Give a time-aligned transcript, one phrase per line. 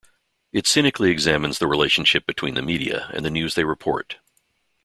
[0.51, 4.17] It cynically examines the relationship between the media and the news they report.